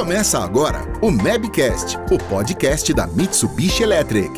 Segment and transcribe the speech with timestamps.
[0.00, 4.30] Começa agora o Mabcast, o podcast da Mitsubishi Electric.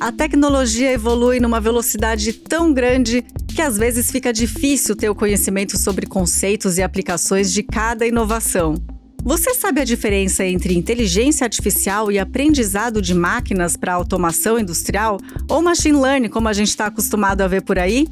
[0.00, 3.22] A tecnologia evolui numa velocidade tão grande
[3.54, 8.76] que às vezes fica difícil ter o conhecimento sobre conceitos e aplicações de cada inovação.
[9.22, 15.18] Você sabe a diferença entre inteligência artificial e aprendizado de máquinas para automação industrial
[15.50, 18.08] ou machine learning, como a gente está acostumado a ver por aí?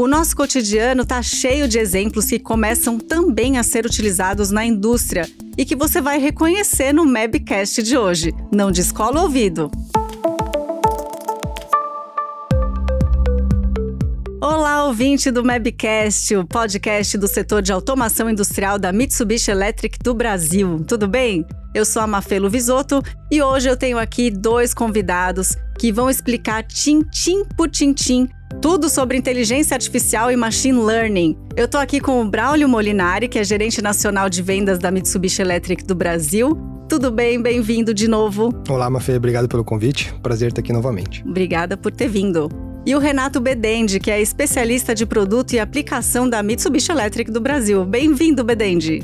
[0.00, 5.28] O nosso cotidiano está cheio de exemplos que começam também a ser utilizados na indústria
[5.56, 8.32] e que você vai reconhecer no Mabcast de hoje.
[8.52, 9.68] Não descola o ouvido.
[14.40, 20.14] Olá, ouvinte do Mabcast, o podcast do setor de automação industrial da Mitsubishi Electric do
[20.14, 20.84] Brasil.
[20.86, 21.44] Tudo bem?
[21.74, 23.02] Eu sou a Mafelo Visoto
[23.32, 28.28] e hoje eu tenho aqui dois convidados que vão explicar tintim por tintim
[28.60, 31.36] tudo sobre inteligência artificial e machine learning.
[31.56, 35.42] Eu estou aqui com o Braulio Molinari, que é gerente nacional de vendas da Mitsubishi
[35.42, 36.58] Electric do Brasil.
[36.88, 37.40] Tudo bem?
[37.40, 38.50] Bem-vindo de novo.
[38.68, 40.12] Olá, Mafê, obrigado pelo convite.
[40.22, 41.22] Prazer estar aqui novamente.
[41.26, 42.48] Obrigada por ter vindo.
[42.86, 47.40] E o Renato Bedendi, que é especialista de produto e aplicação da Mitsubishi Electric do
[47.40, 47.84] Brasil.
[47.84, 49.02] Bem-vindo, Bedendi.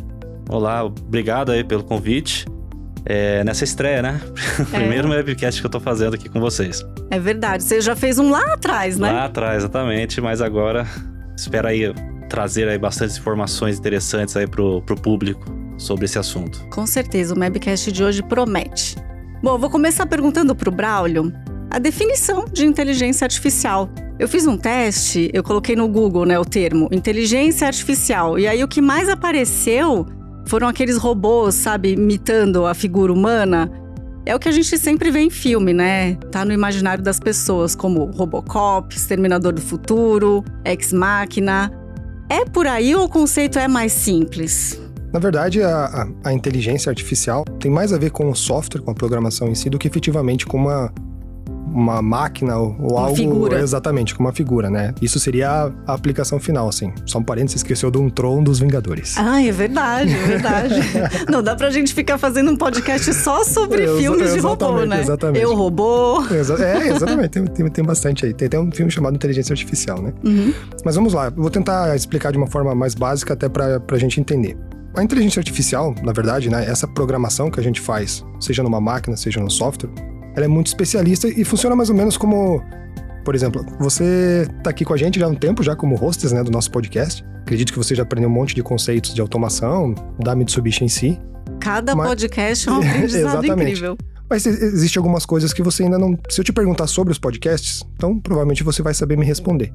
[0.48, 2.46] Olá, obrigado aí pelo convite
[3.06, 4.20] é, nessa estreia, né?
[4.72, 4.78] É.
[4.78, 6.84] Primeiro webcast que eu tô fazendo aqui com vocês.
[7.10, 7.62] É verdade.
[7.62, 9.10] Você já fez um lá atrás, né?
[9.10, 10.20] Lá atrás, exatamente.
[10.20, 10.86] Mas agora,
[11.36, 11.92] espera aí
[12.28, 15.44] trazer aí bastante informações interessantes aí pro, pro público
[15.76, 16.64] sobre esse assunto.
[16.68, 18.96] Com certeza, o webcast de hoje promete.
[19.42, 21.32] Bom, vou começar perguntando pro Braulio
[21.70, 23.90] a definição de inteligência artificial.
[24.18, 28.62] Eu fiz um teste, eu coloquei no Google, né, o termo inteligência artificial, e aí
[28.62, 30.06] o que mais apareceu
[30.46, 33.70] foram aqueles robôs, sabe, imitando a figura humana.
[34.26, 36.14] É o que a gente sempre vê em filme, né?
[36.30, 41.70] Tá no imaginário das pessoas, como Robocop, Exterminador do Futuro, Ex Machina.
[42.28, 44.80] É por aí ou o conceito é mais simples?
[45.12, 48.90] Na verdade, a, a, a inteligência artificial tem mais a ver com o software, com
[48.90, 50.92] a programação em si, do que efetivamente com uma
[51.74, 53.16] uma máquina ou, uma algo.
[53.16, 53.60] Figura.
[53.60, 54.94] Exatamente, com uma figura, né?
[55.02, 56.92] Isso seria a, aplicação final, assim.
[57.04, 59.16] Só um parênteses, esqueceu de um Tron dos Vingadores.
[59.18, 60.74] Ah, é verdade, é verdade.
[61.28, 65.00] Não dá pra gente ficar fazendo um podcast só sobre Ex filmes de robô, né?
[65.00, 65.42] Exatamente.
[65.42, 66.24] Eu, robô.
[66.30, 67.30] Exa é, exatamente.
[67.30, 68.32] Tem, tem, tem, bastante aí.
[68.32, 70.12] Tem até um filme chamado Inteligência Artificial, né?
[70.24, 70.54] Uhum.
[70.84, 71.30] Mas vamos lá.
[71.30, 74.56] Vou tentar explicar de uma forma mais básica até pra, pra gente entender.
[74.96, 79.16] A inteligência artificial, na verdade, né, essa programação que a gente faz, seja numa máquina,
[79.16, 79.90] seja no software,
[80.34, 82.62] ela é muito especialista e funciona mais ou menos como,
[83.24, 86.32] por exemplo, você está aqui com a gente já há um tempo, já como hostess
[86.32, 87.24] né, do nosso podcast.
[87.42, 91.20] Acredito que você já aprendeu um monte de conceitos de automação da Mitsubishi em si.
[91.60, 92.08] Cada mas...
[92.08, 93.96] podcast é um aprendizado incrível.
[94.28, 96.18] Mas existem algumas coisas que você ainda não.
[96.30, 99.72] Se eu te perguntar sobre os podcasts, então provavelmente você vai saber me responder.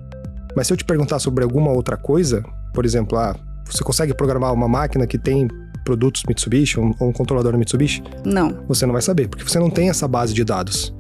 [0.56, 2.44] Mas se eu te perguntar sobre alguma outra coisa,
[2.74, 5.48] por exemplo, ah, você consegue programar uma máquina que tem
[5.90, 8.04] produtos Mitsubishi ou um controlador Mitsubishi?
[8.24, 8.64] Não.
[8.68, 10.94] Você não vai saber, porque você não tem essa base de dados.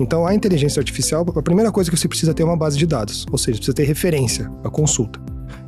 [0.00, 2.86] Então, a inteligência artificial, a primeira coisa que você precisa ter é uma base de
[2.86, 5.20] dados, ou seja, precisa ter referência, a consulta.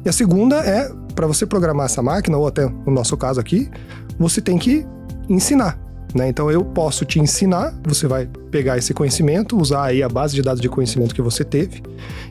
[0.04, 3.70] E a segunda é, para você programar essa máquina, ou até no nosso caso aqui,
[4.18, 4.84] você tem que
[5.28, 5.78] ensinar.
[6.12, 6.28] Né?
[6.28, 10.41] Então eu posso te ensinar, você vai pegar esse conhecimento, usar aí a base de
[10.41, 11.82] dados de conhecimento que você teve,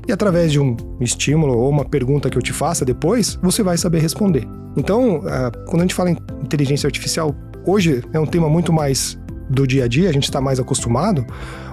[0.07, 3.77] e através de um estímulo ou uma pergunta que eu te faça depois, você vai
[3.77, 4.47] saber responder.
[4.77, 7.35] Então, ah, quando a gente fala em inteligência artificial,
[7.65, 9.19] hoje é um tema muito mais
[9.49, 11.25] do dia a dia, a gente está mais acostumado,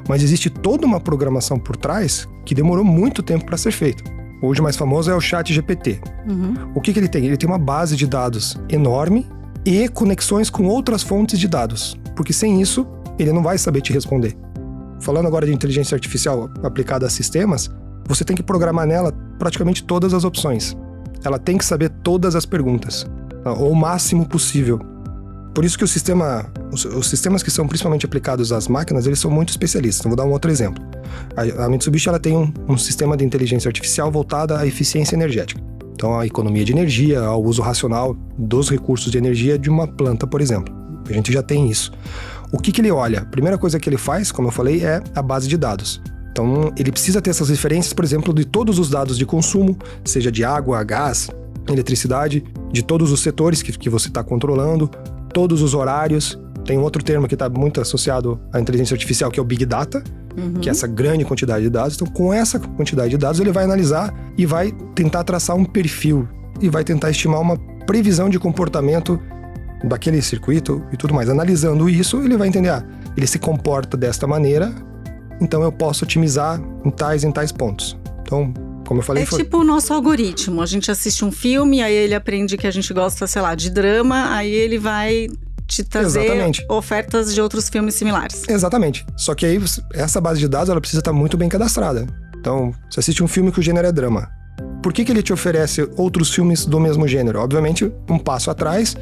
[0.09, 4.03] mas existe toda uma programação por trás que demorou muito tempo para ser feita.
[4.43, 6.00] Hoje o mais famoso é o Chat GPT.
[6.28, 6.55] Uhum.
[6.75, 7.25] O que, que ele tem?
[7.25, 9.28] Ele tem uma base de dados enorme
[9.65, 12.84] e conexões com outras fontes de dados, porque sem isso
[13.22, 14.36] ele não vai saber te responder.
[15.00, 17.70] Falando agora de inteligência artificial aplicada a sistemas,
[18.06, 20.76] você tem que programar nela praticamente todas as opções.
[21.25, 23.06] Ela tem que saber todas as perguntas,
[23.44, 24.78] ou o máximo possível.
[25.54, 29.19] Por isso que o sistema, os, os sistemas que são principalmente aplicados às máquinas, eles
[29.19, 30.06] são muito especialistas.
[30.06, 30.82] Vou dar um outro exemplo.
[31.37, 35.60] A, a Mitsubishi ela tem um, um sistema de inteligência artificial voltada à eficiência energética.
[35.92, 40.26] Então, a economia de energia, ao uso racional dos recursos de energia de uma planta,
[40.26, 40.75] por exemplo.
[41.08, 41.93] A gente já tem isso.
[42.52, 43.20] O que, que ele olha?
[43.20, 46.00] A primeira coisa que ele faz, como eu falei, é a base de dados.
[46.32, 50.31] Então, ele precisa ter essas referências, por exemplo, de todos os dados de consumo, seja
[50.31, 51.29] de água, gás,
[51.69, 54.88] eletricidade, de todos os setores que, que você está controlando,
[55.32, 56.38] todos os horários.
[56.64, 60.02] Tem outro termo que está muito associado à inteligência artificial, que é o Big Data,
[60.37, 60.55] uhum.
[60.55, 61.97] que é essa grande quantidade de dados.
[61.97, 66.29] Então, com essa quantidade de dados, ele vai analisar e vai tentar traçar um perfil
[66.61, 67.56] e vai tentar estimar uma
[67.87, 69.20] previsão de comportamento
[69.85, 71.29] daquele circuito e tudo mais.
[71.29, 72.85] Analisando isso, ele vai entender, ah,
[73.17, 74.73] ele se comporta desta maneira,
[75.41, 77.97] então eu posso otimizar em tais em tais pontos.
[78.23, 78.53] Então,
[78.87, 79.44] Como eu falei, É foi...
[79.44, 80.61] tipo o nosso algoritmo.
[80.61, 83.71] A gente assiste um filme, aí ele aprende que a gente gosta, sei lá, de
[83.71, 85.29] drama, aí ele vai
[85.65, 86.67] te trazer Exatamente.
[86.69, 88.43] ofertas de outros filmes similares.
[88.49, 89.06] Exatamente.
[89.17, 89.61] Só que aí,
[89.94, 92.05] essa base de dados, ela precisa estar muito bem cadastrada.
[92.37, 94.29] Então, você assiste um filme que o gênero é drama.
[94.82, 97.41] Por que, que ele te oferece outros filmes do mesmo gênero?
[97.41, 98.97] Obviamente, um passo atrás,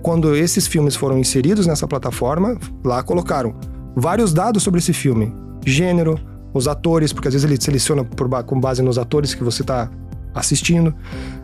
[0.00, 3.54] quando esses filmes foram inseridos nessa plataforma, lá colocaram
[3.96, 5.34] vários dados sobre esse filme.
[5.66, 6.18] Gênero,
[6.52, 9.90] os atores, porque às vezes ele seleciona por com base nos atores que você está
[10.32, 10.94] assistindo.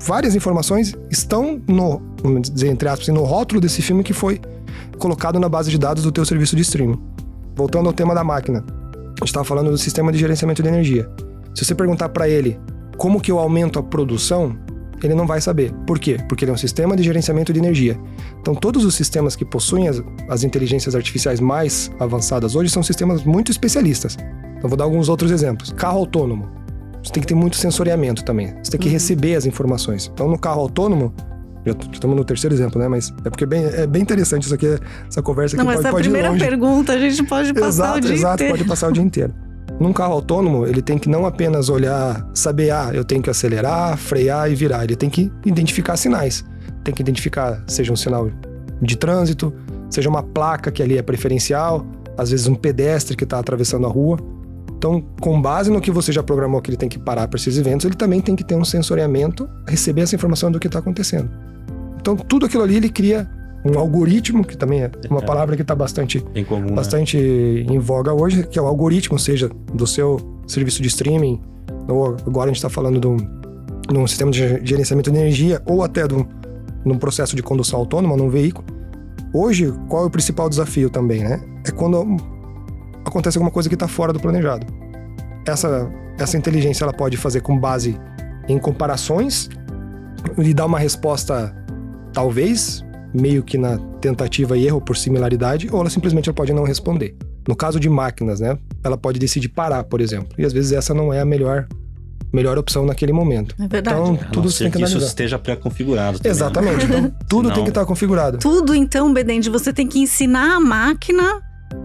[0.05, 4.41] Várias informações estão no, vamos dizer, entre aspas, no rótulo desse filme que foi
[4.99, 7.01] colocado na base de dados do teu serviço de streaming.
[7.57, 8.65] Voltando ao tema da máquina.
[8.69, 11.11] A gente estava falando do sistema de gerenciamento de energia.
[11.55, 12.59] Se você perguntar para ele
[13.01, 14.55] como que eu aumento a produção,
[15.03, 15.73] ele não vai saber.
[15.87, 16.19] Por quê?
[16.29, 17.99] Porque ele é um sistema de gerenciamento de energia.
[18.39, 23.25] Então, todos os sistemas que possuem as, as inteligências artificiais mais avançadas hoje são sistemas
[23.25, 24.19] muito especialistas.
[24.59, 25.73] Então, vou dar alguns outros exemplos.
[25.73, 26.47] Carro autônomo.
[27.03, 28.55] Você tem que ter muito sensoriamento também.
[28.63, 30.11] Você tem que receber as informações.
[30.13, 31.15] Então, no carro autônomo,
[31.65, 32.87] já estamos no terceiro exemplo, né?
[32.87, 35.77] Mas é porque é bem, é bem interessante isso aqui, essa conversa aqui Não, mas
[35.77, 38.59] pode, a pode ir primeira pergunta a gente pode passar Exato, o dia exato, inteiro.
[38.59, 39.33] pode passar o dia inteiro.
[39.81, 43.97] Num carro autônomo, ele tem que não apenas olhar, saber, ah, eu tenho que acelerar,
[43.97, 44.85] frear e virar.
[44.85, 46.45] Ele tem que identificar sinais.
[46.85, 48.31] Tem que identificar, seja um sinal
[48.83, 49.51] de trânsito,
[49.89, 51.87] seja uma placa que ali é preferencial,
[52.19, 54.19] às vezes um pedestre que está atravessando a rua.
[54.77, 57.57] Então, com base no que você já programou que ele tem que parar para esses
[57.57, 61.31] eventos, ele também tem que ter um sensoriamento, receber essa informação do que está acontecendo.
[61.99, 63.27] Então, tudo aquilo ali ele cria
[63.65, 65.25] um algoritmo, que também é uma É.
[65.25, 66.73] palavra que está bastante Bem comum, né?
[66.73, 71.41] bastante em voga hoje, que é o algoritmo, seja do seu serviço de streaming,
[71.89, 75.61] ou agora a gente está falando de um, de um sistema de gerenciamento de energia,
[75.67, 76.27] ou até de um,
[76.85, 78.67] num processo de condução autônoma num veículo.
[79.33, 81.41] Hoje, qual é o principal desafio também, né?
[81.67, 82.17] É quando
[83.05, 84.67] acontece alguma coisa que está fora do planejado.
[85.47, 87.97] Essa, essa inteligência ela pode fazer com base
[88.49, 89.49] em comparações
[90.39, 91.55] e dar uma resposta,
[92.13, 92.85] talvez,
[93.15, 97.17] meio que na tentativa e erro por similaridade, ou ela simplesmente ela pode não responder.
[97.49, 98.57] No caso de máquinas, né?
[98.85, 100.29] Ela pode decidir parar, por exemplo.
[100.39, 101.67] E às vezes essa não é a melhor,
[102.33, 103.55] melhor opção naquele momento.
[103.59, 103.97] É verdade.
[104.01, 106.21] Então, A não tudo ser você tem que que isso esteja pré-configurado.
[106.23, 106.31] né?
[106.31, 106.85] Exatamente.
[106.85, 108.39] Então, tudo Senão- tem que estar configurado.
[108.39, 111.41] Tudo, então, Bedende, você tem que ensinar a máquina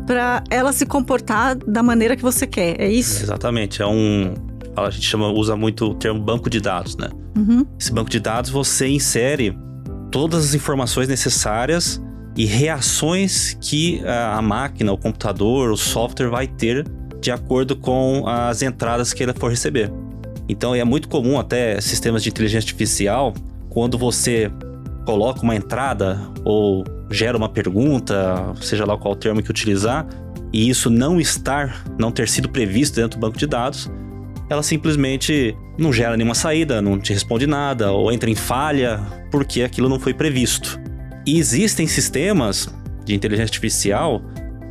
[0.05, 2.79] para ela se comportar da maneira que você quer.
[2.79, 3.23] É isso?
[3.23, 3.81] Exatamente.
[3.81, 4.33] É um.
[4.75, 7.09] A gente chama, usa muito o termo banco de dados, né?
[7.37, 7.65] Uhum.
[7.79, 9.57] Esse banco de dados você insere
[10.15, 12.01] todas as informações necessárias
[12.37, 16.87] e reações que a máquina, o computador, o software vai ter
[17.19, 19.91] de acordo com as entradas que ele for receber.
[20.47, 23.33] Então é muito comum até sistemas de inteligência artificial,
[23.69, 24.49] quando você
[25.05, 30.07] coloca uma entrada ou gera uma pergunta, seja lá qual termo que utilizar,
[30.53, 33.91] e isso não estar, não ter sido previsto dentro do banco de dados,
[34.49, 38.99] ela simplesmente não gera nenhuma saída, não te responde nada, ou entra em falha
[39.31, 40.79] porque aquilo não foi previsto.
[41.25, 42.69] E existem sistemas
[43.03, 44.21] de inteligência artificial,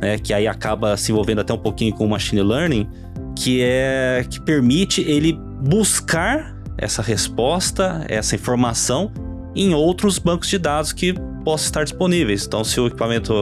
[0.01, 2.87] né, que aí acaba se envolvendo até um pouquinho com machine learning,
[3.35, 9.11] que é que permite ele buscar essa resposta, essa informação
[9.55, 11.13] em outros bancos de dados que
[11.43, 12.45] possam estar disponíveis.
[12.45, 13.33] Então, se o equipamento,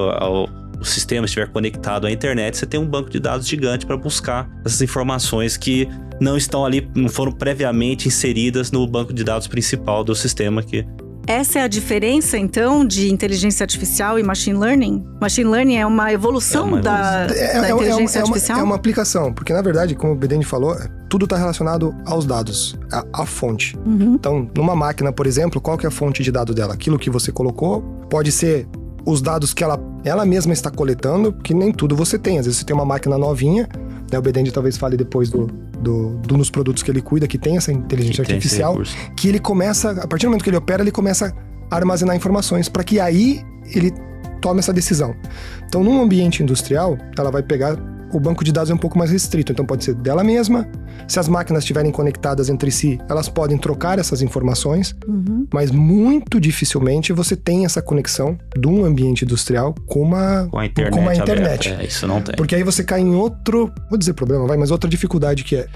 [0.83, 4.49] o sistema estiver conectado à internet, você tem um banco de dados gigante para buscar
[4.65, 5.87] essas informações que
[6.19, 10.85] não estão ali, não foram previamente inseridas no banco de dados principal do sistema que
[11.25, 15.01] Essa é a diferença, então, de inteligência artificial e machine learning?
[15.21, 18.59] Machine learning é uma evolução, É uma Da, É, é- é inteligência uma, artificial?
[18.59, 20.75] é uma aplicação, porque na verdade, como o Bedene falou,
[21.09, 23.73] tudo está relacionado aos dados, à, à fonte.
[23.85, 24.15] Uhum.
[24.15, 26.73] Então, numa máquina, por exemplo, qual que é a fonte de dado dela?
[26.73, 28.67] Aquilo que você colocou pode ser
[29.05, 32.39] os dados que ela, ela mesma está coletando, que nem tudo você tem.
[32.39, 33.67] Às vezes você tem uma máquina novinha,
[34.11, 34.17] né?
[34.17, 35.47] O Bedende talvez fale depois do,
[35.79, 38.81] do, do nos produtos que ele cuida, que tem essa inteligência que artificial,
[39.15, 41.33] que ele começa, a partir do momento que ele opera, ele começa
[41.69, 43.41] a armazenar informações para que aí
[43.73, 43.91] ele
[44.41, 45.15] tome essa decisão.
[45.65, 47.77] Então, num ambiente industrial, ela vai pegar
[48.13, 50.67] o banco de dados é um pouco mais restrito, então pode ser dela mesma.
[51.07, 55.47] Se as máquinas estiverem conectadas entre si, elas podem trocar essas informações, Uhum.
[55.53, 60.65] mas muito dificilmente você tem essa conexão de um ambiente industrial com uma, Com a
[60.65, 60.93] internet.
[60.93, 61.69] com uma internet.
[61.69, 62.35] É, isso não tem.
[62.35, 65.67] Porque aí você cai em outro, vou dizer problema, vai, mas outra dificuldade que é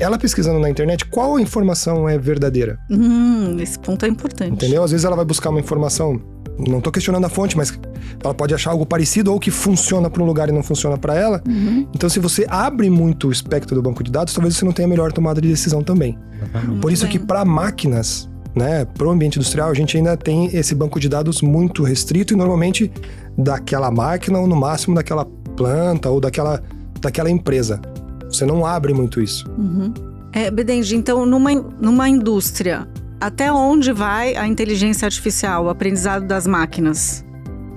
[0.00, 2.78] ela pesquisando na internet qual informação é verdadeira.
[2.90, 4.52] Hum, esse ponto é importante.
[4.52, 4.82] Entendeu?
[4.82, 6.18] Às vezes ela vai buscar uma informação,
[6.58, 7.78] não tô questionando a fonte, mas
[8.22, 11.14] ela pode achar algo parecido ou que funciona para um lugar e não funciona para
[11.14, 11.42] ela.
[11.46, 11.86] Uhum.
[11.94, 14.86] Então, se você abre muito o espectro do banco de dados, talvez você não tenha
[14.86, 16.18] a melhor tomada de decisão também.
[16.36, 16.80] Exatamente.
[16.80, 20.74] Por isso que para máquinas, né, para o ambiente industrial, a gente ainda tem esse
[20.74, 22.92] banco de dados muito restrito e normalmente
[23.36, 25.24] daquela máquina ou no máximo daquela
[25.56, 26.62] planta ou daquela,
[27.00, 27.80] daquela empresa.
[28.28, 29.48] Você não abre muito isso.
[29.58, 29.92] Uhum.
[30.32, 32.88] É, Bedendi, então numa, numa indústria,
[33.22, 37.24] até onde vai a inteligência artificial, o aprendizado das máquinas?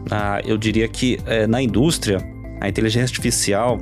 [0.09, 2.17] Ah, eu diria que é, na indústria,
[2.59, 3.79] a inteligência artificial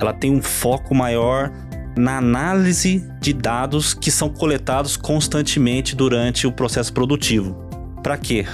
[0.00, 1.52] ela tem um foco maior
[1.96, 7.56] na análise de dados que são coletados constantemente durante o processo produtivo.
[8.02, 8.44] Para quê?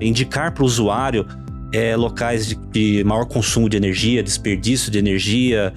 [0.00, 1.26] Indicar para o usuário
[1.72, 5.72] é, locais de, de, maior consumo de energia, desperdício de energia,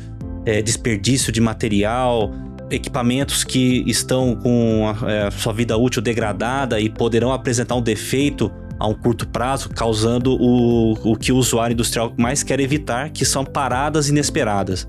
[0.45, 2.31] é, desperdício de material,
[2.69, 8.51] equipamentos que estão com a, é, sua vida útil degradada e poderão apresentar um defeito
[8.79, 13.25] a um curto prazo, causando o, o que o usuário industrial mais quer evitar, que
[13.25, 14.87] são paradas inesperadas.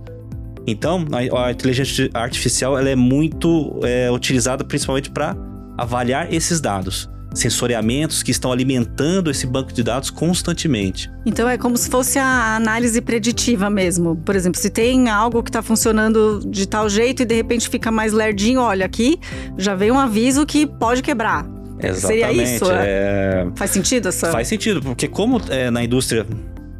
[0.66, 5.35] Então, a, a inteligência artificial ela é muito é, utilizada principalmente para
[5.78, 11.11] avaliar esses dados sensoriamentos que estão alimentando esse banco de dados constantemente.
[11.26, 14.16] Então é como se fosse a análise preditiva mesmo.
[14.16, 17.90] Por exemplo, se tem algo que está funcionando de tal jeito e de repente fica
[17.90, 19.18] mais lerdinho, olha aqui,
[19.56, 21.47] já vem um aviso que pode quebrar.
[21.80, 22.00] Exatamente.
[22.00, 22.64] Seria isso?
[22.73, 22.76] É...
[22.76, 23.47] é.
[23.54, 24.30] Faz sentido essa?
[24.30, 26.26] Faz sentido, porque como é, na indústria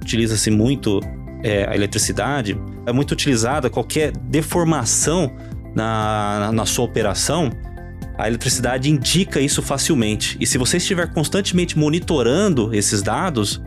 [0.03, 1.01] utiliza-se muito
[1.43, 5.31] é, a eletricidade, é muito utilizada qualquer deformação
[5.75, 7.51] na, na sua operação,
[8.19, 10.37] a eletricidade indica isso facilmente.
[10.41, 13.63] E se você estiver constantemente monitorando esses dados,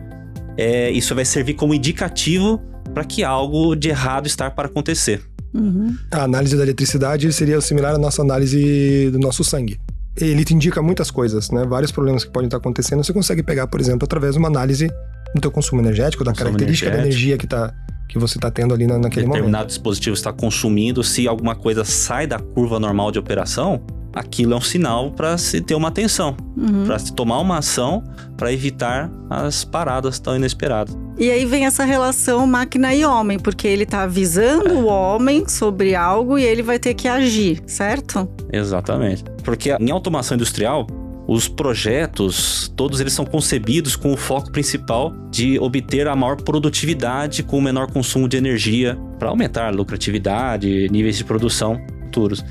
[0.58, 2.60] é, isso vai servir como indicativo
[2.92, 5.22] para que algo de errado está para acontecer.
[5.54, 5.96] Uhum.
[6.10, 9.80] A análise da eletricidade seria similar à nossa análise do nosso sangue.
[10.16, 11.64] Ele te indica muitas coisas, né?
[11.64, 13.02] Vários problemas que podem estar acontecendo.
[13.02, 14.88] Você consegue pegar, por exemplo, através de uma análise
[15.34, 17.10] do teu consumo energético, da consumo característica energético.
[17.10, 17.74] da energia que está
[18.06, 19.34] que você está tendo ali na, naquele Determinado momento.
[19.36, 23.82] Determinado dispositivo está consumindo, se alguma coisa sai da curva normal de operação,
[24.12, 26.84] aquilo é um sinal para se ter uma atenção, uhum.
[26.84, 28.02] para se tomar uma ação
[28.36, 30.96] para evitar as paradas tão inesperadas.
[31.18, 34.72] E aí vem essa relação máquina e homem, porque ele está avisando é.
[34.72, 38.28] o homem sobre algo e ele vai ter que agir, certo?
[38.52, 39.22] Exatamente.
[39.44, 40.86] Porque em automação industrial,
[41.28, 47.42] os projetos, todos eles são concebidos com o foco principal de obter a maior produtividade
[47.42, 52.44] com o menor consumo de energia para aumentar a lucratividade, níveis de produção futuros.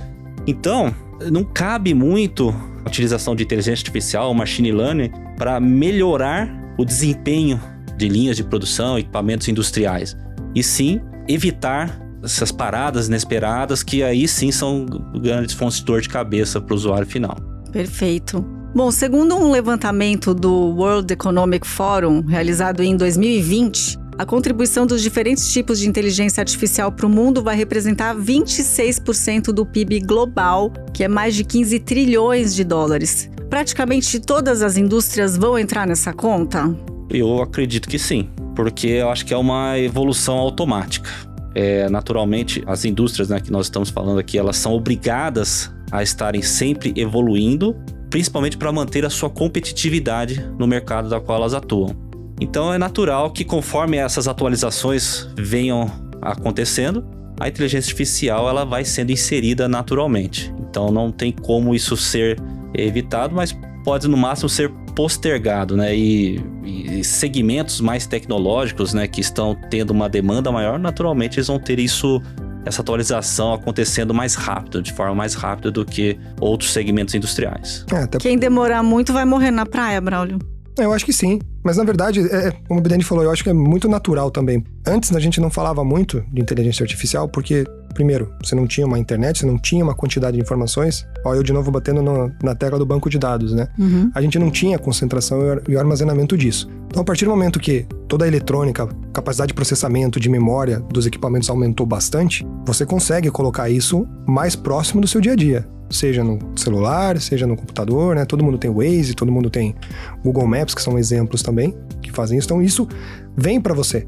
[0.48, 0.94] Então,
[1.30, 2.50] não cabe muito
[2.84, 7.60] a utilização de inteligência artificial, machine learning, para melhorar o desempenho
[7.98, 10.18] de linhas de produção, equipamentos industriais.
[10.56, 16.10] E sim evitar essas paradas inesperadas que aí sim são grandes fontes de dor de
[16.10, 17.36] cabeça para o usuário final.
[17.72, 18.44] Perfeito.
[18.74, 25.52] Bom, segundo um levantamento do World Economic Forum, realizado em 2020, a contribuição dos diferentes
[25.52, 31.08] tipos de inteligência artificial para o mundo vai representar 26% do PIB global, que é
[31.08, 33.32] mais de 15 trilhões de dólares.
[33.50, 36.72] Praticamente todas as indústrias vão entrar nessa conta?
[37.10, 41.10] Eu acredito que sim, porque eu acho que é uma evolução automática.
[41.56, 46.44] É, naturalmente, as indústrias né, que nós estamos falando aqui, elas são obrigadas a estarem
[46.44, 47.76] sempre evoluindo,
[48.12, 52.11] principalmente para manter a sua competitividade no mercado da qual elas atuam.
[52.42, 57.06] Então é natural que conforme essas atualizações venham acontecendo,
[57.40, 60.52] a inteligência artificial ela vai sendo inserida naturalmente.
[60.60, 62.42] Então não tem como isso ser
[62.74, 63.56] evitado, mas
[63.86, 65.96] pode no máximo ser postergado, né?
[65.96, 71.60] E, e, segmentos mais tecnológicos, né, que estão tendo uma demanda maior, naturalmente eles vão
[71.60, 72.22] ter isso,
[72.66, 77.86] essa atualização acontecendo mais rápido, de forma mais rápida do que outros segmentos industriais.
[77.92, 78.18] É, até...
[78.18, 80.40] Quem demorar muito vai morrer na praia, Braulio.
[80.84, 81.40] Eu acho que sim.
[81.64, 84.32] Mas na verdade, é, é, como o Bidani falou, eu acho que é muito natural
[84.32, 84.64] também.
[84.86, 88.98] Antes a gente não falava muito de inteligência artificial porque, primeiro, você não tinha uma
[88.98, 91.06] internet, você não tinha uma quantidade de informações.
[91.24, 93.68] Ó, eu de novo batendo no, na tecla do banco de dados, né?
[93.78, 94.12] Uhum.
[94.16, 96.70] A gente não tinha concentração e armazenamento disso.
[96.88, 101.06] Então, a partir do momento que toda a eletrônica, capacidade de processamento, de memória dos
[101.06, 106.24] equipamentos aumentou bastante, você consegue colocar isso mais próximo do seu dia a dia seja
[106.24, 108.26] no celular, seja no computador, né?
[108.26, 109.76] Todo mundo tem Waze, todo mundo tem
[110.24, 112.48] Google Maps, que são exemplos também que fazem isso.
[112.48, 112.88] Então isso
[113.36, 114.08] vem para você.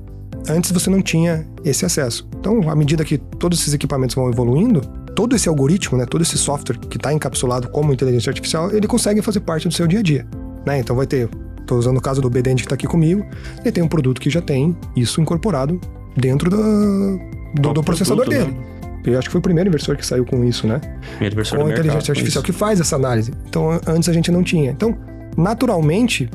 [0.50, 2.28] Antes você não tinha esse acesso.
[2.40, 4.82] Então, à medida que todos esses equipamentos vão evoluindo,
[5.16, 9.22] todo esse algoritmo, né, todo esse software que está encapsulado como inteligência artificial, ele consegue
[9.22, 10.28] fazer parte do seu dia a dia.
[10.66, 10.80] Né?
[10.80, 13.26] Então vai ter, estou usando o caso do BDend que está aqui comigo,
[13.62, 15.80] ele tem um produto que já tem isso incorporado
[16.18, 17.20] dentro do,
[17.56, 18.58] do, do processador produto, dele.
[18.58, 18.73] Né?
[19.06, 20.80] Eu acho que foi o primeiro inversor que saiu com isso, né?
[21.12, 23.34] Primeiro inversor com a inteligência mercado, artificial que faz essa análise.
[23.48, 24.72] Então, antes a gente não tinha.
[24.72, 24.98] Então,
[25.38, 26.30] naturalmente,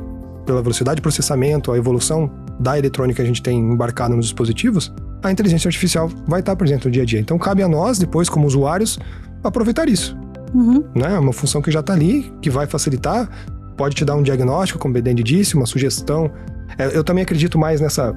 [0.44, 4.92] pela velocidade de processamento, a evolução da eletrônica que a gente tem embarcada nos dispositivos,
[5.22, 7.20] a inteligência artificial vai estar presente no dia a dia.
[7.20, 8.98] Então, cabe a nós, depois, como usuários,
[9.42, 10.16] aproveitar isso.
[10.54, 10.84] Uhum.
[10.94, 11.14] Né?
[11.14, 13.28] É uma função que já está ali, que vai facilitar,
[13.76, 16.30] pode te dar um diagnóstico, como o Bedend disse, uma sugestão.
[16.76, 18.14] É, eu também acredito mais nessa,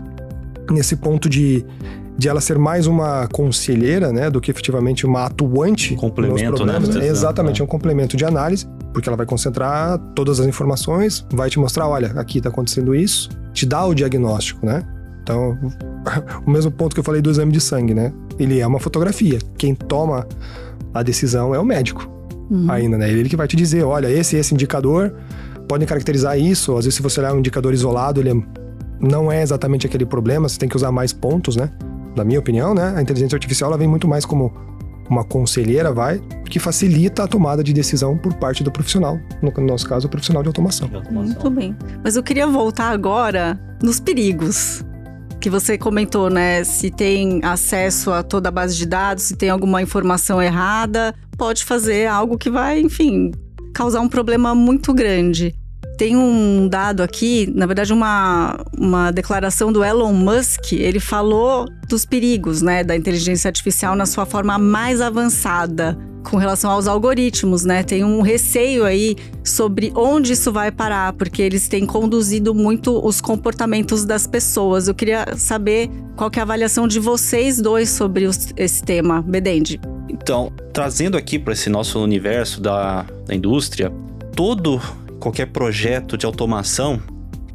[0.69, 1.65] nesse ponto de
[2.21, 5.95] de ela ser mais uma conselheira, né, do que efetivamente uma atuante.
[5.95, 6.75] Complemento, né?
[7.01, 11.49] É exatamente, é um complemento de análise, porque ela vai concentrar todas as informações, vai
[11.49, 14.83] te mostrar, olha, aqui está acontecendo isso, te dá o diagnóstico, né?
[15.23, 15.57] Então,
[16.45, 18.13] o mesmo ponto que eu falei do exame de sangue, né?
[18.37, 19.39] Ele é uma fotografia.
[19.57, 20.27] Quem toma
[20.93, 22.07] a decisão é o médico.
[22.51, 22.69] Uhum.
[22.69, 23.09] Ainda, né?
[23.09, 25.11] Ele que vai te dizer, olha, esse esse indicador
[25.67, 26.77] podem caracterizar isso.
[26.77, 28.43] Às vezes, se você olhar um indicador isolado, ele é,
[28.99, 31.71] não é exatamente aquele problema, você tem que usar mais pontos, né?
[32.15, 32.93] Na minha opinião, né?
[32.95, 34.53] A inteligência artificial ela vem muito mais como
[35.09, 39.19] uma conselheira, vai, que facilita a tomada de decisão por parte do profissional.
[39.41, 40.89] No nosso caso, o profissional de automação.
[41.11, 41.75] Muito bem.
[42.03, 44.83] Mas eu queria voltar agora nos perigos
[45.41, 46.63] que você comentou, né?
[46.63, 51.65] Se tem acesso a toda a base de dados, se tem alguma informação errada, pode
[51.65, 53.31] fazer algo que vai, enfim,
[53.73, 55.55] causar um problema muito grande.
[56.01, 60.73] Tem um dado aqui, na verdade, uma, uma declaração do Elon Musk.
[60.73, 65.95] Ele falou dos perigos né, da inteligência artificial na sua forma mais avançada
[66.27, 67.83] com relação aos algoritmos, né?
[67.83, 73.21] Tem um receio aí sobre onde isso vai parar, porque eles têm conduzido muito os
[73.21, 74.87] comportamentos das pessoas.
[74.87, 79.21] Eu queria saber qual que é a avaliação de vocês dois sobre os, esse tema,
[79.21, 79.79] Bedende.
[80.09, 83.93] Então, trazendo aqui para esse nosso universo da, da indústria,
[84.35, 84.81] todo
[85.21, 86.99] qualquer projeto de automação,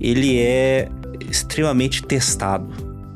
[0.00, 0.88] ele é
[1.28, 2.68] extremamente testado.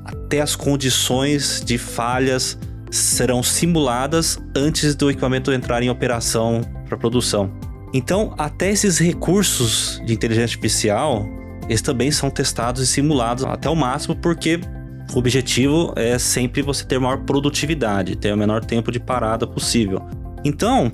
[0.05, 2.59] Até as condições de falhas
[2.91, 7.51] serão simuladas antes do equipamento entrar em operação para produção.
[7.95, 11.27] Então, até esses recursos de inteligência artificial,
[11.69, 14.61] eles também são testados e simulados até o máximo, porque
[15.15, 20.03] o objetivo é sempre você ter maior produtividade, ter o menor tempo de parada possível.
[20.45, 20.93] Então,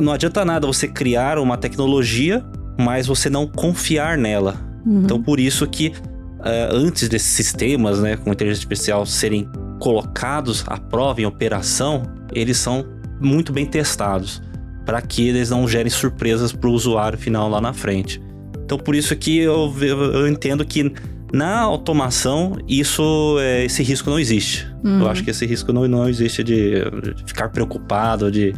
[0.00, 2.44] não adianta nada você criar uma tecnologia,
[2.82, 4.56] mas você não confiar nela.
[4.84, 5.02] Uhum.
[5.04, 9.48] Então, por isso que uh, antes desses sistemas, né, com inteligência artificial serem
[9.78, 12.84] colocados à prova em operação, eles são
[13.20, 14.42] muito bem testados
[14.84, 18.20] para que eles não gerem surpresas para o usuário final lá na frente.
[18.64, 20.92] Então por isso que eu, eu entendo que
[21.32, 24.66] na automação isso é, esse risco não existe.
[24.84, 25.00] Uhum.
[25.00, 28.54] Eu acho que esse risco não, não existe de, de ficar preocupado, de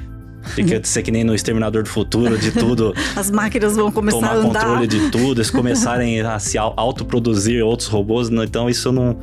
[0.55, 2.95] que ser que nem no Exterminador do Futuro, de tudo.
[3.17, 4.61] As máquinas vão começar tomar a andar.
[4.61, 8.29] controle de tudo, eles começarem a se autoproduzir outros robôs.
[8.31, 9.17] Então isso não.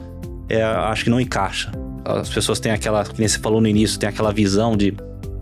[0.49, 1.71] É, acho que não encaixa
[2.05, 4.93] as pessoas têm aquela, que nem você falou no início, tem aquela visão de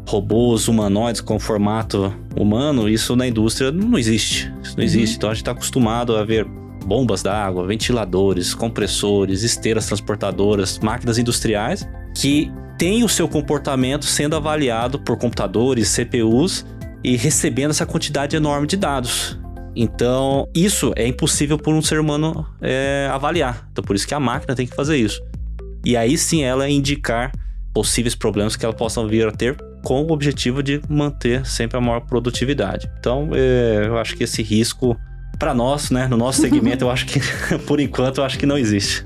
[0.08, 4.52] robôs humanoides com formato humano, isso na indústria não existe.
[4.62, 4.84] Isso não uhum.
[4.84, 5.18] existe.
[5.18, 6.48] Então a gente está acostumado a ver
[6.86, 15.00] bombas d'água, ventiladores, compressores, esteiras transportadoras, máquinas industriais que têm o seu comportamento sendo avaliado
[15.00, 16.66] por computadores, CPUs
[17.04, 19.40] e recebendo essa quantidade enorme de dados.
[19.76, 23.68] Então, isso é impossível por um ser humano é, avaliar.
[23.72, 25.22] Então, por isso que a máquina tem que fazer isso
[25.86, 27.32] e aí sim ela indicar
[27.74, 31.82] possíveis problemas que ela possa vir a ter com o objetivo de manter sempre a
[31.82, 32.92] maior produtividade.
[33.00, 34.98] Então, é, eu acho que esse risco
[35.38, 37.20] para nós, né, no nosso segmento, eu acho que
[37.66, 39.06] por enquanto eu acho que não existe.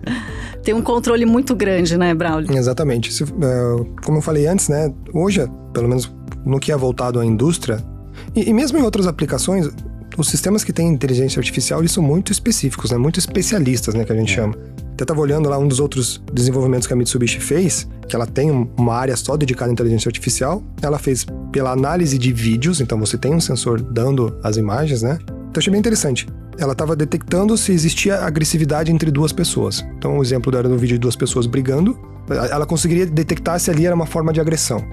[0.64, 2.56] Tem um controle muito grande, né, Braulio?
[2.56, 3.12] Exatamente.
[3.12, 6.12] Se, uh, como eu falei antes, né, hoje, pelo menos
[6.46, 7.84] no que é voltado à indústria,
[8.36, 9.70] e, e mesmo em outras aplicações,
[10.18, 14.12] os sistemas que têm inteligência artificial, eles são muito específicos, né, muito especialistas, né, que
[14.12, 14.36] a gente é.
[14.36, 14.56] chama.
[14.94, 18.52] Até estava olhando lá um dos outros desenvolvimentos que a Mitsubishi fez, que ela tem
[18.52, 20.62] uma área só dedicada à inteligência artificial.
[20.82, 25.18] Ela fez pela análise de vídeos, então você tem um sensor dando as imagens, né?
[25.54, 26.28] Então achei bem interessante.
[26.58, 29.86] Ela estava detectando se existia agressividade entre duas pessoas.
[30.00, 31.96] Então o exemplo era no vídeo de duas pessoas brigando.
[32.50, 34.84] Ela conseguiria detectar se ali era uma forma de agressão.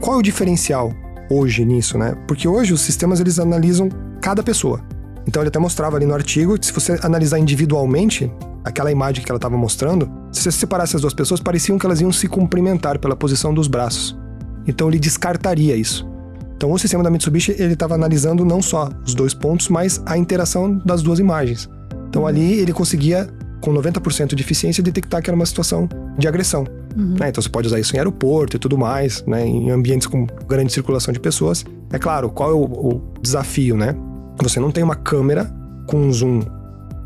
[0.00, 0.90] Qual é o diferencial
[1.30, 2.16] hoje nisso, né?
[2.26, 3.90] Porque hoje os sistemas eles analisam
[4.22, 4.80] cada pessoa.
[5.26, 8.32] Então ele até mostrava ali no artigo que se você analisar individualmente,
[8.64, 12.00] aquela imagem que ela estava mostrando, se você separasse as duas pessoas, pareciam que elas
[12.00, 14.18] iam se cumprimentar pela posição dos braços.
[14.66, 16.08] Então ele descartaria isso.
[16.56, 20.16] Então o sistema da Mitsubishi ele estava analisando não só os dois pontos, mas a
[20.16, 21.68] interação das duas imagens.
[22.08, 23.28] Então ali ele conseguia
[23.60, 25.88] com 90% de eficiência detectar que era uma situação
[26.18, 26.64] de agressão.
[26.96, 27.16] Uhum.
[27.18, 27.28] Né?
[27.28, 29.46] Então você pode usar isso em aeroporto e tudo mais, né?
[29.46, 31.64] em ambientes com grande circulação de pessoas.
[31.92, 33.94] É claro, qual é o, o desafio, né?
[34.42, 35.52] Você não tem uma câmera
[35.86, 36.40] com zoom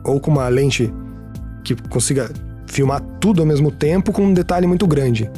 [0.04, 0.92] ou com uma lente
[1.64, 2.30] que consiga
[2.66, 5.30] filmar tudo ao mesmo tempo com um detalhe muito grande.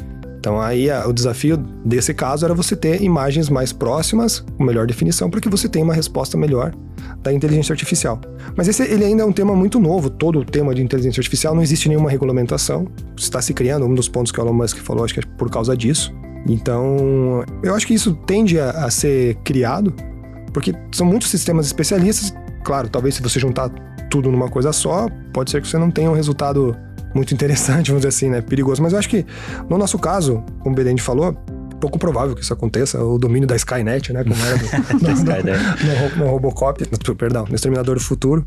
[0.43, 4.85] Então aí a, o desafio desse caso era você ter imagens mais próximas, com melhor
[4.85, 6.75] definição, para que você tenha uma resposta melhor
[7.21, 8.19] da inteligência artificial.
[8.53, 11.55] Mas esse ele ainda é um tema muito novo, todo o tema de inteligência artificial,
[11.55, 12.85] não existe nenhuma regulamentação,
[13.17, 15.49] está se criando, um dos pontos que o Elon Musk falou, acho que é por
[15.49, 16.13] causa disso.
[16.45, 19.93] Então, eu acho que isso tende a, a ser criado,
[20.51, 22.33] porque são muitos sistemas especialistas,
[22.65, 23.69] claro, talvez se você juntar
[24.09, 26.75] tudo numa coisa só, pode ser que você não tenha um resultado
[27.13, 28.41] muito interessante, vamos dizer assim, né?
[28.41, 28.81] Perigoso.
[28.81, 29.25] Mas eu acho que,
[29.69, 31.37] no nosso caso, como o Bedende falou,
[31.83, 34.23] pouco provável que isso aconteça, o domínio da Skynet, né?
[34.23, 34.63] Como era do,
[35.03, 36.81] no, no, no, Robocop,
[37.17, 38.45] perdão, no Exterminador do Futuro.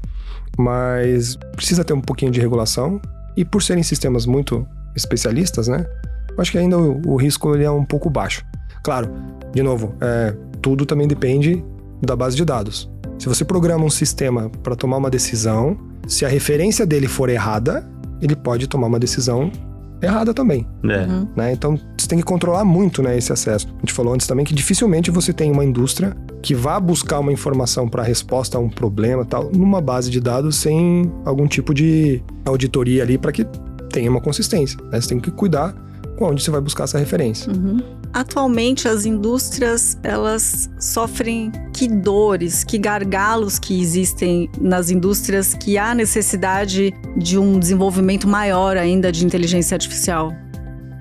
[0.57, 2.99] Mas precisa ter um pouquinho de regulação.
[3.37, 5.87] E por serem sistemas muito especialistas, né?
[6.31, 8.43] Eu acho que ainda o, o risco ele é um pouco baixo.
[8.83, 9.11] Claro,
[9.53, 11.63] de novo, é, tudo também depende
[12.01, 12.91] da base de dados.
[13.19, 17.87] Se você programa um sistema para tomar uma decisão, se a referência dele for errada,
[18.21, 19.51] ele pode tomar uma decisão
[20.01, 20.67] errada também.
[20.85, 21.07] É.
[21.07, 21.29] Uhum.
[21.37, 21.53] Né?
[21.53, 23.69] Então você tem que controlar muito né, esse acesso.
[23.77, 27.33] A gente falou antes também que dificilmente você tem uma indústria que vá buscar uma
[27.33, 32.23] informação para resposta a um problema tal numa base de dados sem algum tipo de
[32.45, 33.45] auditoria ali para que
[33.91, 34.79] tenha uma consistência.
[34.91, 35.01] Né?
[35.01, 35.75] Você tem que cuidar
[36.17, 37.53] com onde você vai buscar essa referência.
[37.53, 37.79] Uhum.
[38.17, 45.95] Atualmente as indústrias elas sofrem que dores, que gargalos que existem nas indústrias que há
[45.95, 50.33] necessidade de um desenvolvimento maior ainda de inteligência artificial.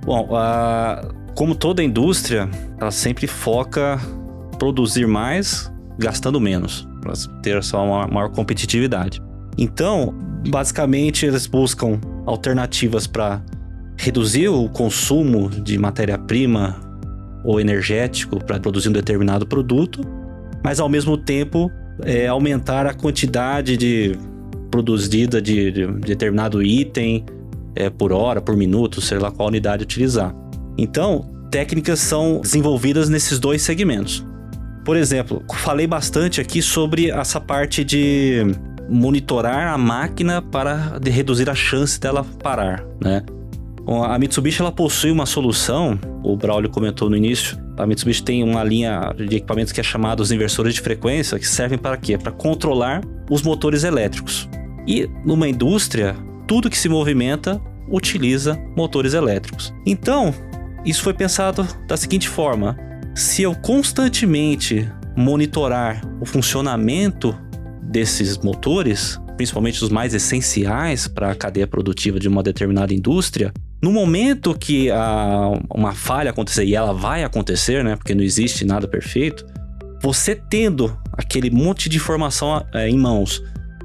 [0.03, 2.49] Bom, uh, como toda indústria,
[2.81, 3.97] ela sempre foca
[4.59, 9.21] produzir mais gastando menos para ter só uma maior competitividade.
[9.57, 10.13] Então,
[10.49, 13.41] basicamente eles buscam alternativas para
[13.97, 16.83] reduzir o consumo de matéria-prima
[17.45, 20.01] ou energético para produzir um determinado produto,
[20.63, 21.71] mas ao mesmo tempo
[22.03, 24.17] é, aumentar a quantidade de
[24.71, 27.23] produzida de, de determinado item
[27.75, 30.33] é, por hora, por minuto, sei lá qual unidade utilizar.
[30.77, 34.25] Então, técnicas são desenvolvidas nesses dois segmentos.
[34.83, 38.43] Por exemplo, falei bastante aqui sobre essa parte de
[38.89, 43.23] monitorar a máquina para reduzir a chance dela parar, né?
[43.87, 47.57] A Mitsubishi ela possui uma solução, o Braulio comentou no início.
[47.77, 51.47] A Mitsubishi tem uma linha de equipamentos que é chamada os inversores de frequência, que
[51.47, 52.17] servem para quê?
[52.17, 54.49] Para controlar os motores elétricos.
[54.87, 56.15] E numa indústria,
[56.47, 59.73] tudo que se movimenta utiliza motores elétricos.
[59.85, 60.33] Então,
[60.83, 62.77] isso foi pensado da seguinte forma:
[63.13, 67.35] se eu constantemente monitorar o funcionamento
[67.83, 73.53] desses motores, principalmente os mais essenciais para a cadeia produtiva de uma determinada indústria,
[73.85, 77.95] no momento que a, uma falha acontecer, e ela vai acontecer, né?
[77.95, 79.45] Porque não existe nada perfeito,
[80.01, 83.43] você tendo aquele monte de informação é, em mãos,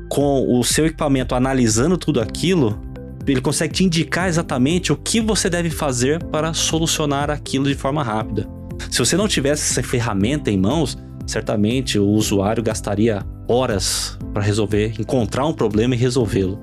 [0.08, 2.80] com o seu equipamento analisando tudo aquilo,
[3.26, 8.02] ele consegue te indicar exatamente o que você deve fazer para solucionar aquilo de forma
[8.02, 8.48] rápida.
[8.90, 14.94] Se você não tivesse essa ferramenta em mãos, certamente o usuário gastaria horas para resolver,
[14.98, 16.58] encontrar um problema e resolvê-lo.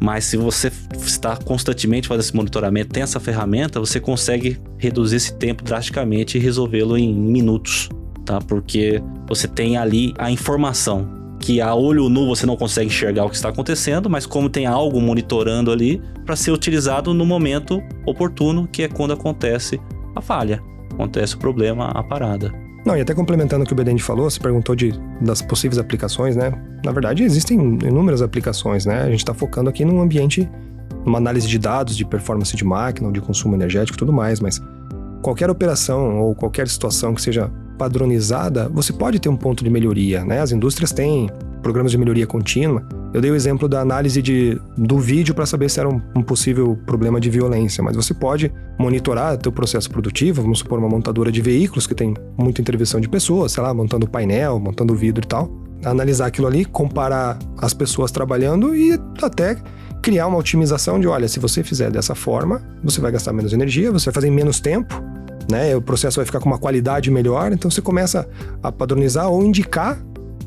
[0.00, 5.34] Mas se você está constantemente fazendo esse monitoramento, tem essa ferramenta, você consegue reduzir esse
[5.34, 7.88] tempo drasticamente e resolvê-lo em minutos,
[8.24, 8.40] tá?
[8.40, 13.30] Porque você tem ali a informação que a olho nu você não consegue enxergar o
[13.30, 18.68] que está acontecendo, mas como tem algo monitorando ali para ser utilizado no momento oportuno,
[18.68, 19.80] que é quando acontece
[20.14, 22.52] a falha, acontece o problema, a parada.
[22.84, 26.34] Não, e até complementando o que o Bedende falou, você perguntou de, das possíveis aplicações,
[26.34, 26.52] né?
[26.84, 29.02] Na verdade, existem inúmeras aplicações, né?
[29.02, 30.48] A gente está focando aqui num ambiente,
[31.04, 34.40] numa análise de dados, de performance de máquina, ou de consumo energético e tudo mais,
[34.40, 34.60] mas
[35.20, 40.24] qualquer operação ou qualquer situação que seja padronizada, você pode ter um ponto de melhoria,
[40.24, 40.40] né?
[40.40, 41.30] As indústrias têm
[41.62, 42.82] programas de melhoria contínua.
[43.12, 46.22] Eu dei o exemplo da análise de, do vídeo para saber se era um, um,
[46.22, 51.32] possível problema de violência, mas você pode monitorar teu processo produtivo, vamos supor uma montadora
[51.32, 55.26] de veículos que tem muita intervenção de pessoas, sei lá, montando painel, montando vidro e
[55.26, 55.50] tal,
[55.84, 59.56] analisar aquilo ali, comparar as pessoas trabalhando e até
[60.00, 63.90] criar uma otimização de, olha, se você fizer dessa forma, você vai gastar menos energia,
[63.90, 65.02] você vai fazer em menos tempo,
[65.50, 65.74] né?
[65.74, 68.28] O processo vai ficar com uma qualidade melhor, então você começa
[68.62, 70.00] a padronizar ou indicar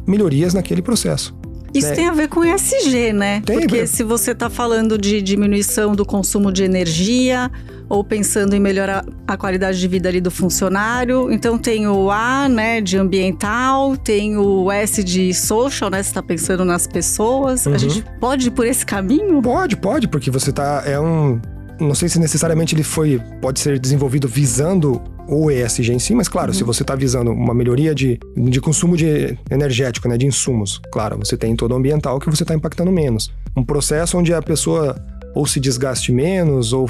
[0.08, 1.36] melhorias naquele processo.
[1.74, 1.96] Isso né?
[1.96, 3.42] tem a ver com ESG, né?
[3.42, 7.52] Tem, Porque se você está falando de diminuição do consumo de energia
[7.90, 12.48] ou pensando em melhorar a qualidade de vida ali do funcionário, então tem o A,
[12.48, 16.02] né, de ambiental, tem o S de social, né?
[16.02, 17.66] Você está pensando nas pessoas.
[17.66, 17.74] Uhum.
[17.74, 19.42] A gente pode ir por esse caminho?
[19.42, 21.42] Pode, pode, porque você tá é um
[21.80, 26.28] não sei se necessariamente ele foi pode ser desenvolvido visando o ESG em si, mas
[26.28, 26.54] claro, uhum.
[26.54, 31.18] se você está visando uma melhoria de, de consumo de energético, né, de insumos, claro,
[31.18, 33.32] você tem todo o ambiental que você está impactando menos.
[33.56, 34.96] Um processo onde a pessoa
[35.34, 36.88] ou se desgaste menos, ou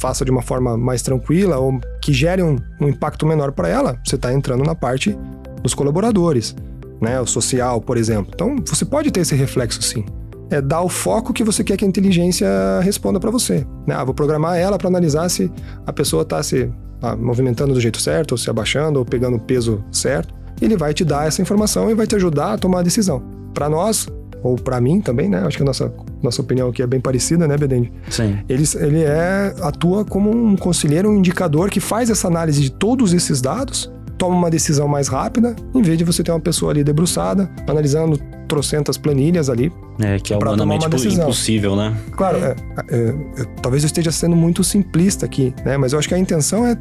[0.00, 3.98] faça de uma forma mais tranquila, ou que gere um, um impacto menor para ela,
[4.04, 5.16] você está entrando na parte
[5.62, 6.56] dos colaboradores,
[7.00, 8.32] né, o social, por exemplo.
[8.34, 10.04] Então, você pode ter esse reflexo sim
[10.50, 12.46] é dar o foco que você quer que a inteligência
[12.82, 13.66] responda para você.
[13.86, 13.94] Né?
[13.94, 15.50] Ah, vou programar ela para analisar se
[15.86, 16.70] a pessoa está se
[17.16, 20.34] movimentando do jeito certo, ou se abaixando, ou pegando o peso certo.
[20.60, 23.22] Ele vai te dar essa informação e vai te ajudar a tomar a decisão.
[23.52, 24.08] Para nós,
[24.42, 25.42] ou para mim também, né?
[25.44, 25.92] Acho que a nossa
[26.24, 27.92] nossa opinião aqui é bem parecida, né, Bedende?
[28.08, 28.38] Sim.
[28.48, 33.12] Ele, ele é, atua como um conselheiro, um indicador que faz essa análise de todos
[33.12, 36.82] esses dados, toma uma decisão mais rápida, em vez de você ter uma pessoa ali
[36.82, 39.70] debruçada, analisando trocentas planilhas ali.
[40.00, 41.94] É, que é humanamente impossível, né?
[42.12, 42.56] Claro, é,
[42.90, 45.76] é, é, talvez eu esteja sendo muito simplista aqui, né?
[45.76, 46.76] Mas eu acho que a intenção é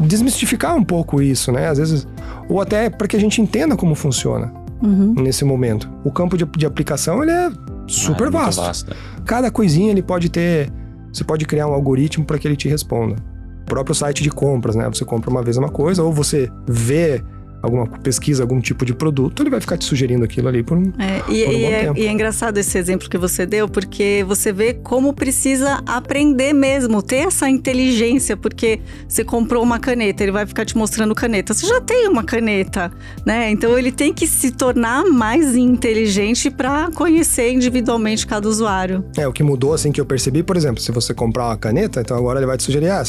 [0.00, 1.68] desmistificar um pouco isso, né?
[1.68, 2.06] Às vezes,
[2.48, 4.52] ou até para que a gente entenda como funciona
[4.82, 5.14] Uhum.
[5.14, 5.88] nesse momento.
[6.04, 7.50] O campo de, de aplicação ele é
[7.86, 8.60] super Ah, é vasto.
[8.62, 8.96] vasto, né?
[9.24, 10.70] Cada coisinha ele pode ter.
[11.12, 13.16] Você pode criar um algoritmo para que ele te responda.
[13.62, 14.86] O próprio site de compras, né?
[14.88, 17.22] Você compra uma vez uma coisa, ou você vê
[17.64, 20.92] alguma pesquisa, algum tipo de produto, ele vai ficar te sugerindo aquilo ali por um.
[20.98, 21.98] É, e, Por um e é, tempo.
[21.98, 27.02] e é engraçado esse exemplo que você deu, porque você vê como precisa aprender mesmo,
[27.02, 31.54] ter essa inteligência, porque você comprou uma caneta, ele vai ficar te mostrando caneta.
[31.54, 32.92] Você já tem uma caneta,
[33.24, 33.50] né?
[33.50, 39.04] Então ele tem que se tornar mais inteligente para conhecer individualmente cada usuário.
[39.16, 42.00] É, o que mudou assim que eu percebi, por exemplo, se você comprar uma caneta,
[42.00, 43.02] então agora ele vai te sugerir ah,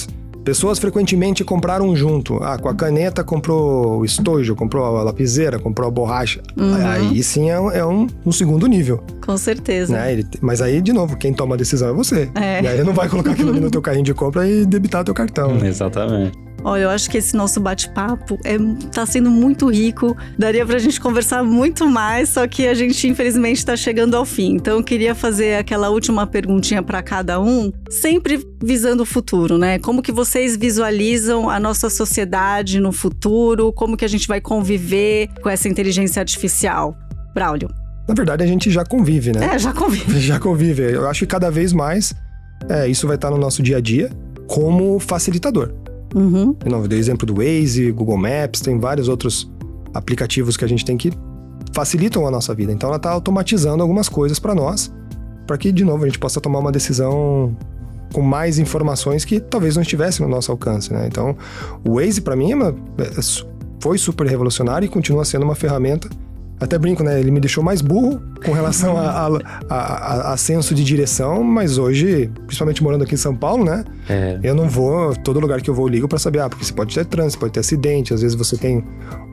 [0.45, 2.41] Pessoas frequentemente compraram junto.
[2.43, 6.41] Ah, com a caneta comprou o estojo, comprou a lapiseira, comprou a borracha.
[6.55, 6.75] Uhum.
[6.85, 9.03] Aí sim é, um, é um, um segundo nível.
[9.25, 9.91] Com certeza.
[9.93, 10.13] Né?
[10.13, 12.29] Ele- mas aí, de novo, quem toma a decisão é você.
[12.35, 12.61] É.
[12.61, 15.03] E aí ele não vai colocar aquilo ali no teu carrinho de compra e debitar
[15.03, 15.57] teu cartão.
[15.65, 16.37] Exatamente.
[16.67, 18.57] Olha, eu acho que esse nosso bate-papo é,
[18.91, 20.17] tá sendo muito rico.
[20.35, 24.55] Daria pra gente conversar muito mais, só que a gente, infelizmente, tá chegando ao fim.
[24.55, 29.77] Então, eu queria fazer aquela última perguntinha para cada um, sempre visando o futuro, né?
[29.77, 33.71] Como que vocês visualizam a nossa sociedade no futuro?
[33.71, 36.97] Como que a gente vai conviver com essa inteligência artificial?
[37.35, 37.69] Braulio.
[38.07, 39.53] Na verdade, a gente já convive, né?
[39.53, 40.17] É, já convive.
[40.19, 40.81] Já convive.
[40.81, 42.11] Eu acho que cada vez mais
[42.67, 44.09] é, isso vai estar no nosso dia a dia
[44.47, 45.84] como facilitador.
[46.15, 46.53] Uhum.
[46.63, 49.51] De novo, dei exemplo do Waze, Google Maps, tem vários outros
[49.93, 51.11] aplicativos que a gente tem que
[51.73, 52.71] facilitam a nossa vida.
[52.71, 54.91] Então ela está automatizando algumas coisas para nós,
[55.45, 57.55] para que de novo a gente possa tomar uma decisão
[58.13, 61.05] com mais informações que talvez não estivesse no nosso alcance, né?
[61.05, 61.35] Então,
[61.85, 63.21] o Waze para mim é uma- é
[63.81, 66.09] foi super revolucionário e continua sendo uma ferramenta.
[66.59, 67.19] Até brinco, né?
[67.19, 69.27] Ele me deixou mais burro com relação a, a,
[69.69, 73.83] a- a- senso de direção, mas hoje, principalmente morando aqui em São Paulo, né?
[74.07, 76.63] É, Eu não vou, todo lugar que eu vou eu ligo pra saber, ah, porque
[76.63, 78.83] você pode ter trânsito, pode ter acidente, às vezes você tem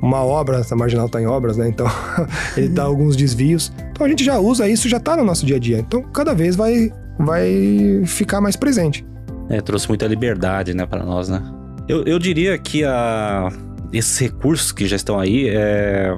[0.03, 1.69] uma obra, essa marginal tá em obras, né?
[1.69, 1.87] Então
[2.57, 3.73] ele dá alguns desvios.
[3.93, 5.79] Então a gente já usa isso, já tá no nosso dia a dia.
[5.79, 9.07] Então cada vez vai vai ficar mais presente.
[9.49, 11.41] é, trouxe muita liberdade, né, para nós, né?
[11.89, 13.49] Eu, eu diria que a,
[13.93, 16.17] esses recursos que já estão aí, é,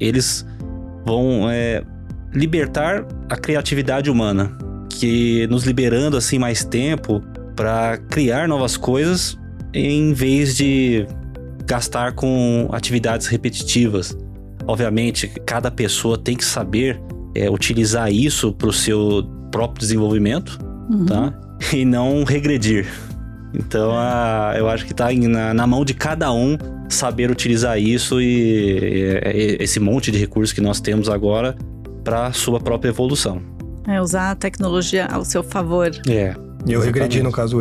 [0.00, 0.46] eles
[1.04, 1.82] vão é,
[2.32, 4.56] libertar a criatividade humana,
[4.90, 7.22] que nos liberando assim mais tempo
[7.56, 9.38] para criar novas coisas
[9.72, 11.06] em vez de
[11.66, 14.16] gastar com atividades repetitivas.
[14.66, 17.00] Obviamente, cada pessoa tem que saber
[17.34, 20.58] é, utilizar isso para o seu próprio desenvolvimento,
[20.90, 21.06] Uhum.
[21.06, 21.34] tá?
[21.72, 22.86] E não regredir.
[23.54, 26.56] Então, a- eu acho que tá em- na, na mão de cada um
[26.88, 31.56] saber utilizar isso e, e- esse monte de recursos que nós temos agora
[32.04, 33.40] para sua própria evolução.
[33.86, 35.90] É usar a tecnologia ao seu favor.
[36.08, 36.34] É.
[36.66, 37.58] E eu regredi no caso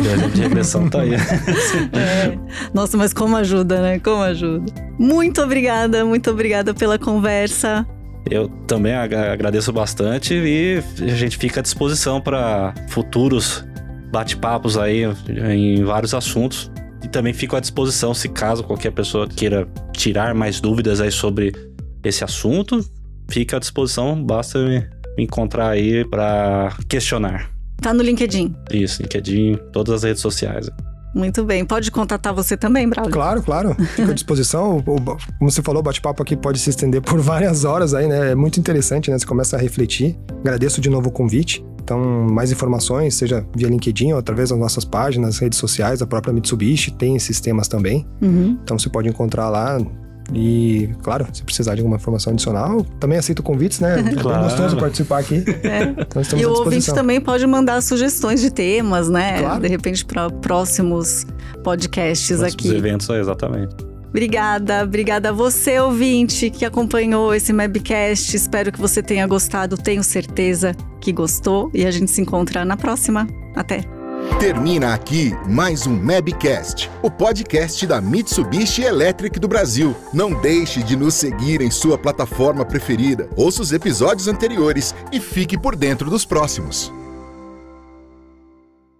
[0.00, 1.10] deu exemplo de regressão, tá aí.
[1.92, 2.38] É.
[2.72, 3.98] Nossa, mas como ajuda, né?
[3.98, 4.72] Como ajuda.
[4.98, 7.84] Muito obrigada, muito obrigada pela conversa.
[8.30, 13.64] Eu também ag- agradeço bastante e a gente fica à disposição para futuros
[14.12, 16.70] bate-papos aí em vários assuntos.
[17.02, 21.52] E também fico à disposição se caso qualquer pessoa queira tirar mais dúvidas aí sobre
[22.04, 22.84] esse assunto,
[23.30, 24.86] fica à disposição, basta me,
[25.18, 27.50] encontrar aí para questionar.
[27.80, 28.54] Tá no LinkedIn.
[28.72, 30.70] Isso, LinkedIn, todas as redes sociais.
[31.14, 31.64] Muito bem.
[31.64, 33.12] Pode contatar você também, Braulio?
[33.12, 33.74] Claro, claro.
[33.96, 34.80] Fico à disposição.
[34.82, 38.32] Como você falou, o bate-papo aqui pode se estender por várias horas aí, né?
[38.32, 39.18] É muito interessante, né?
[39.18, 40.16] Você começa a refletir.
[40.40, 41.64] Agradeço de novo o convite.
[41.90, 41.98] Então,
[42.30, 46.92] mais informações, seja via LinkedIn ou através das nossas páginas, redes sociais, a própria Mitsubishi
[46.92, 48.06] tem esses temas também.
[48.22, 48.56] Uhum.
[48.62, 49.80] Então, você pode encontrar lá.
[50.32, 53.98] E, claro, se precisar de alguma informação adicional, também aceito convites, né?
[53.98, 54.44] É Claro.
[54.44, 55.42] gostoso participar aqui.
[55.64, 55.82] É.
[56.00, 59.40] Então, E o ouvinte também pode mandar sugestões de temas, né?
[59.40, 59.60] Claro.
[59.60, 61.26] De repente, para próximos
[61.64, 62.76] podcasts Próximos aqui.
[62.76, 63.74] eventos, é, exatamente.
[64.10, 68.36] Obrigada, obrigada a você, ouvinte, que acompanhou esse Mabcast.
[68.36, 71.70] Espero que você tenha gostado, tenho certeza que gostou.
[71.72, 73.28] E a gente se encontra na próxima.
[73.54, 73.84] Até!
[74.38, 79.94] Termina aqui mais um Mabcast, o podcast da Mitsubishi Electric do Brasil.
[80.12, 83.28] Não deixe de nos seguir em sua plataforma preferida.
[83.36, 86.92] Ouça os episódios anteriores e fique por dentro dos próximos.